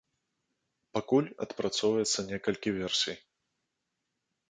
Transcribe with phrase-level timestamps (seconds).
[0.95, 3.19] Пакуль адпрацоўваецца некалькі версій.